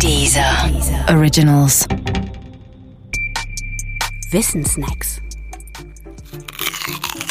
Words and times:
Dieser 0.00 0.70
Originals. 1.08 1.86
Wissensnacks. 4.30 5.20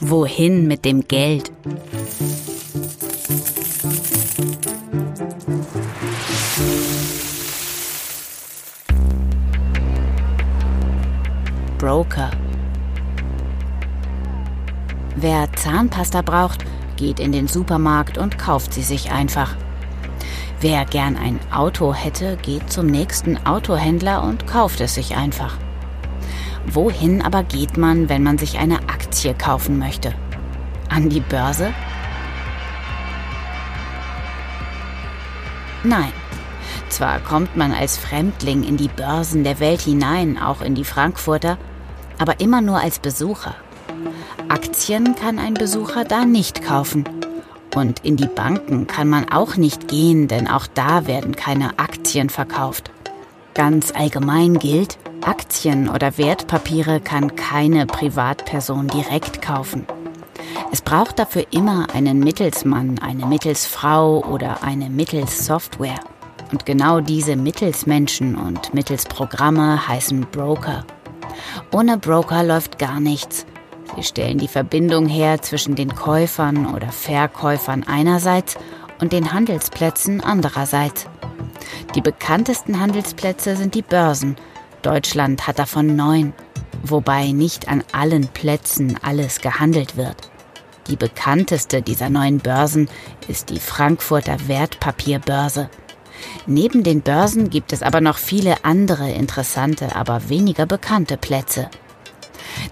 Wohin 0.00 0.66
mit 0.66 0.84
dem 0.84 1.06
Geld? 1.06 1.52
Broker. 11.78 12.30
Wer 15.16 15.52
Zahnpasta 15.52 16.22
braucht, 16.22 16.64
geht 16.96 17.20
in 17.20 17.32
den 17.32 17.46
Supermarkt 17.46 18.18
und 18.18 18.38
kauft 18.38 18.72
sie 18.72 18.82
sich 18.82 19.10
einfach. 19.10 19.56
Wer 20.64 20.86
gern 20.86 21.18
ein 21.18 21.38
Auto 21.52 21.92
hätte, 21.92 22.38
geht 22.38 22.72
zum 22.72 22.86
nächsten 22.86 23.36
Autohändler 23.44 24.22
und 24.22 24.46
kauft 24.46 24.80
es 24.80 24.94
sich 24.94 25.14
einfach. 25.14 25.58
Wohin 26.64 27.20
aber 27.20 27.42
geht 27.42 27.76
man, 27.76 28.08
wenn 28.08 28.22
man 28.22 28.38
sich 28.38 28.56
eine 28.56 28.78
Aktie 28.88 29.34
kaufen 29.34 29.78
möchte? 29.78 30.14
An 30.88 31.10
die 31.10 31.20
Börse? 31.20 31.74
Nein. 35.82 36.14
Zwar 36.88 37.20
kommt 37.20 37.56
man 37.56 37.72
als 37.72 37.98
Fremdling 37.98 38.64
in 38.64 38.78
die 38.78 38.88
Börsen 38.88 39.44
der 39.44 39.60
Welt 39.60 39.82
hinein, 39.82 40.38
auch 40.38 40.62
in 40.62 40.74
die 40.74 40.84
Frankfurter, 40.84 41.58
aber 42.18 42.40
immer 42.40 42.62
nur 42.62 42.80
als 42.80 43.00
Besucher. 43.00 43.54
Aktien 44.48 45.14
kann 45.14 45.38
ein 45.38 45.52
Besucher 45.52 46.04
da 46.04 46.24
nicht 46.24 46.62
kaufen. 46.62 47.04
Und 47.74 48.04
in 48.04 48.16
die 48.16 48.28
Banken 48.28 48.86
kann 48.86 49.08
man 49.08 49.28
auch 49.30 49.56
nicht 49.56 49.88
gehen, 49.88 50.28
denn 50.28 50.48
auch 50.48 50.66
da 50.66 51.06
werden 51.06 51.34
keine 51.34 51.78
Aktien 51.78 52.30
verkauft. 52.30 52.90
Ganz 53.54 53.92
allgemein 53.94 54.58
gilt, 54.58 54.98
Aktien 55.24 55.88
oder 55.88 56.18
Wertpapiere 56.18 57.00
kann 57.00 57.34
keine 57.34 57.86
Privatperson 57.86 58.88
direkt 58.88 59.42
kaufen. 59.42 59.86
Es 60.72 60.82
braucht 60.82 61.18
dafür 61.18 61.46
immer 61.50 61.86
einen 61.94 62.20
Mittelsmann, 62.20 62.98
eine 62.98 63.26
Mittelsfrau 63.26 64.24
oder 64.24 64.62
eine 64.62 64.90
Mittelssoftware. 64.90 66.00
Und 66.52 66.66
genau 66.66 67.00
diese 67.00 67.36
Mittelsmenschen 67.36 68.36
und 68.36 68.74
Mittelsprogramme 68.74 69.88
heißen 69.88 70.26
Broker. 70.30 70.84
Ohne 71.72 71.98
Broker 71.98 72.42
läuft 72.44 72.78
gar 72.78 73.00
nichts. 73.00 73.46
Sie 73.96 74.02
stellen 74.02 74.38
die 74.38 74.48
Verbindung 74.48 75.06
her 75.06 75.40
zwischen 75.42 75.74
den 75.74 75.94
Käufern 75.94 76.74
oder 76.74 76.90
Verkäufern 76.90 77.84
einerseits 77.86 78.56
und 79.00 79.12
den 79.12 79.32
Handelsplätzen 79.32 80.20
andererseits. 80.22 81.06
Die 81.94 82.00
bekanntesten 82.00 82.80
Handelsplätze 82.80 83.56
sind 83.56 83.74
die 83.74 83.82
Börsen. 83.82 84.36
Deutschland 84.82 85.46
hat 85.46 85.58
davon 85.58 85.96
neun, 85.96 86.32
wobei 86.82 87.32
nicht 87.32 87.68
an 87.68 87.84
allen 87.92 88.28
Plätzen 88.28 88.98
alles 89.02 89.40
gehandelt 89.40 89.96
wird. 89.96 90.30
Die 90.88 90.96
bekannteste 90.96 91.80
dieser 91.80 92.10
neuen 92.10 92.38
Börsen 92.38 92.88
ist 93.28 93.48
die 93.50 93.60
Frankfurter 93.60 94.36
Wertpapierbörse. 94.48 95.70
Neben 96.46 96.82
den 96.82 97.00
Börsen 97.00 97.48
gibt 97.48 97.72
es 97.72 97.82
aber 97.82 98.00
noch 98.00 98.18
viele 98.18 98.64
andere 98.64 99.10
interessante, 99.10 99.96
aber 99.96 100.28
weniger 100.28 100.66
bekannte 100.66 101.16
Plätze. 101.16 101.70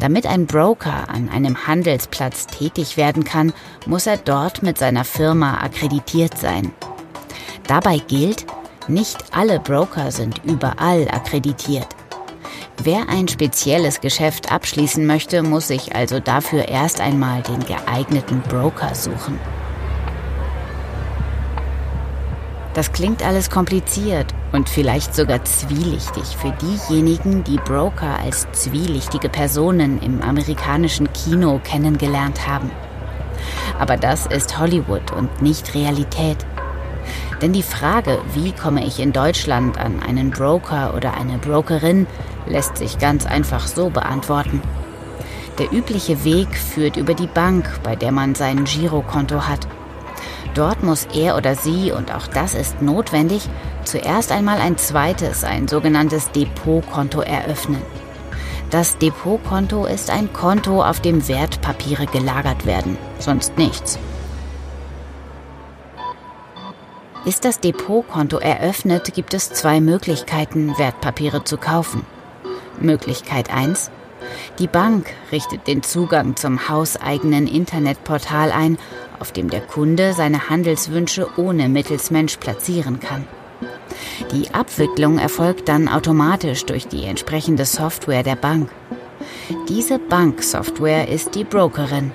Damit 0.00 0.26
ein 0.26 0.46
Broker 0.46 1.10
an 1.10 1.28
einem 1.28 1.66
Handelsplatz 1.66 2.46
tätig 2.46 2.96
werden 2.96 3.24
kann, 3.24 3.52
muss 3.86 4.06
er 4.06 4.16
dort 4.16 4.62
mit 4.62 4.78
seiner 4.78 5.04
Firma 5.04 5.58
akkreditiert 5.58 6.38
sein. 6.38 6.72
Dabei 7.66 7.98
gilt, 7.98 8.46
nicht 8.88 9.18
alle 9.32 9.60
Broker 9.60 10.10
sind 10.10 10.40
überall 10.44 11.06
akkreditiert. 11.10 11.86
Wer 12.82 13.10
ein 13.10 13.28
spezielles 13.28 14.00
Geschäft 14.00 14.50
abschließen 14.50 15.04
möchte, 15.06 15.42
muss 15.42 15.68
sich 15.68 15.94
also 15.94 16.18
dafür 16.18 16.66
erst 16.68 17.00
einmal 17.02 17.42
den 17.42 17.60
geeigneten 17.60 18.40
Broker 18.40 18.94
suchen. 18.94 19.38
Das 22.74 22.92
klingt 22.92 23.24
alles 23.24 23.50
kompliziert 23.50 24.32
und 24.52 24.68
vielleicht 24.68 25.14
sogar 25.14 25.44
zwielichtig 25.44 26.24
für 26.36 26.52
diejenigen, 26.62 27.42
die 27.42 27.56
Broker 27.56 28.18
als 28.22 28.46
zwielichtige 28.52 29.28
Personen 29.28 30.00
im 30.00 30.22
amerikanischen 30.22 31.12
Kino 31.12 31.60
kennengelernt 31.64 32.46
haben. 32.46 32.70
Aber 33.78 33.96
das 33.96 34.26
ist 34.26 34.58
Hollywood 34.58 35.12
und 35.12 35.42
nicht 35.42 35.74
Realität. 35.74 36.38
Denn 37.42 37.52
die 37.52 37.62
Frage, 37.62 38.18
wie 38.34 38.52
komme 38.52 38.86
ich 38.86 39.00
in 39.00 39.12
Deutschland 39.12 39.78
an 39.78 40.00
einen 40.00 40.30
Broker 40.30 40.94
oder 40.94 41.14
eine 41.14 41.38
Brokerin, 41.38 42.06
lässt 42.46 42.76
sich 42.76 42.98
ganz 42.98 43.26
einfach 43.26 43.66
so 43.66 43.90
beantworten. 43.90 44.62
Der 45.58 45.72
übliche 45.72 46.24
Weg 46.24 46.56
führt 46.56 46.96
über 46.96 47.14
die 47.14 47.26
Bank, 47.26 47.80
bei 47.82 47.96
der 47.96 48.12
man 48.12 48.34
sein 48.34 48.64
Girokonto 48.64 49.48
hat. 49.48 49.66
Dort 50.54 50.82
muss 50.82 51.06
er 51.14 51.36
oder 51.36 51.54
sie, 51.54 51.92
und 51.92 52.12
auch 52.14 52.26
das 52.26 52.54
ist 52.54 52.82
notwendig, 52.82 53.48
zuerst 53.84 54.32
einmal 54.32 54.58
ein 54.60 54.76
zweites, 54.76 55.44
ein 55.44 55.68
sogenanntes 55.68 56.30
Depotkonto 56.32 57.20
eröffnen. 57.20 57.82
Das 58.70 58.98
Depotkonto 58.98 59.86
ist 59.86 60.10
ein 60.10 60.32
Konto, 60.32 60.82
auf 60.82 61.00
dem 61.00 61.26
Wertpapiere 61.28 62.06
gelagert 62.06 62.66
werden, 62.66 62.98
sonst 63.18 63.58
nichts. 63.58 63.98
Ist 67.24 67.44
das 67.44 67.60
Depotkonto 67.60 68.38
eröffnet, 68.38 69.12
gibt 69.14 69.34
es 69.34 69.52
zwei 69.52 69.80
Möglichkeiten, 69.80 70.78
Wertpapiere 70.78 71.44
zu 71.44 71.58
kaufen. 71.58 72.06
Möglichkeit 72.78 73.52
1. 73.52 73.90
Die 74.58 74.66
Bank 74.66 75.06
richtet 75.32 75.66
den 75.66 75.82
Zugang 75.82 76.36
zum 76.36 76.68
hauseigenen 76.68 77.46
Internetportal 77.46 78.52
ein, 78.52 78.78
auf 79.18 79.32
dem 79.32 79.50
der 79.50 79.60
Kunde 79.60 80.12
seine 80.12 80.48
Handelswünsche 80.48 81.28
ohne 81.36 81.68
Mittelsmensch 81.68 82.36
platzieren 82.36 83.00
kann. 83.00 83.26
Die 84.32 84.52
Abwicklung 84.54 85.18
erfolgt 85.18 85.68
dann 85.68 85.88
automatisch 85.88 86.64
durch 86.64 86.86
die 86.86 87.04
entsprechende 87.04 87.64
Software 87.64 88.22
der 88.22 88.36
Bank. 88.36 88.70
Diese 89.68 89.98
Banksoftware 89.98 91.08
ist 91.08 91.34
die 91.34 91.44
Brokerin. 91.44 92.12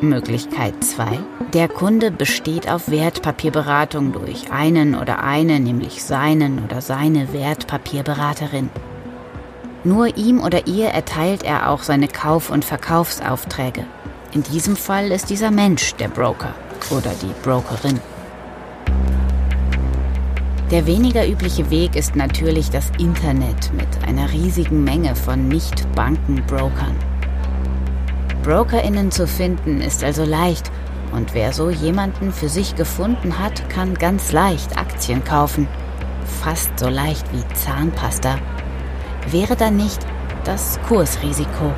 Möglichkeit 0.00 0.82
2. 0.82 1.18
Der 1.52 1.68
Kunde 1.68 2.10
besteht 2.10 2.70
auf 2.70 2.90
Wertpapierberatung 2.90 4.12
durch 4.12 4.50
einen 4.50 4.94
oder 4.94 5.22
eine, 5.22 5.60
nämlich 5.60 6.02
seinen 6.02 6.62
oder 6.64 6.80
seine 6.80 7.32
Wertpapierberaterin. 7.32 8.70
Nur 9.84 10.16
ihm 10.16 10.40
oder 10.40 10.66
ihr 10.66 10.88
erteilt 10.88 11.42
er 11.42 11.68
auch 11.68 11.82
seine 11.82 12.08
Kauf- 12.08 12.48
und 12.48 12.64
Verkaufsaufträge. 12.64 13.84
In 14.32 14.42
diesem 14.42 14.76
Fall 14.76 15.12
ist 15.12 15.28
dieser 15.28 15.50
Mensch 15.50 15.94
der 15.96 16.08
Broker 16.08 16.54
oder 16.90 17.10
die 17.20 17.32
Brokerin. 17.42 18.00
Der 20.70 20.86
weniger 20.86 21.28
übliche 21.28 21.70
Weg 21.70 21.96
ist 21.96 22.16
natürlich 22.16 22.70
das 22.70 22.90
Internet 22.98 23.72
mit 23.74 24.08
einer 24.08 24.32
riesigen 24.32 24.82
Menge 24.82 25.14
von 25.14 25.48
Nicht-Banken-Brokern. 25.48 26.96
Brokerinnen 28.42 29.10
zu 29.10 29.26
finden 29.26 29.82
ist 29.82 30.02
also 30.02 30.24
leicht 30.24 30.70
und 31.12 31.34
wer 31.34 31.52
so 31.52 31.68
jemanden 31.68 32.32
für 32.32 32.48
sich 32.48 32.74
gefunden 32.74 33.38
hat, 33.38 33.68
kann 33.68 33.94
ganz 33.94 34.32
leicht 34.32 34.78
Aktien 34.78 35.22
kaufen. 35.22 35.68
Fast 36.42 36.78
so 36.78 36.88
leicht 36.88 37.26
wie 37.32 37.54
Zahnpasta. 37.54 38.38
Wäre 39.30 39.56
dann 39.56 39.76
nicht 39.76 40.00
das 40.44 40.78
Kursrisiko 40.86 41.72